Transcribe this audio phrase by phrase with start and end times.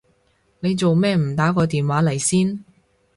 [0.61, 2.65] 你做咩唔打個電話嚟先？